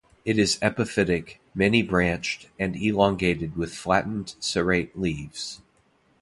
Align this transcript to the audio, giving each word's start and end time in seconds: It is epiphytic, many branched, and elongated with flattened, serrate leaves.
It 0.25 0.39
is 0.39 0.57
epiphytic, 0.63 1.39
many 1.53 1.83
branched, 1.83 2.49
and 2.57 2.75
elongated 2.75 3.55
with 3.55 3.75
flattened, 3.75 4.33
serrate 4.39 4.97
leaves. 4.97 5.61